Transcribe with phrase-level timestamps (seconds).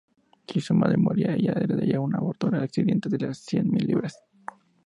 [0.47, 4.19] Si su madre moría, ella heredaría una fortuna ascendiente a las cien-mil libras.